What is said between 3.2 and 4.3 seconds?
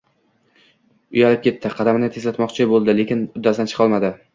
uddasidan chiqolmadi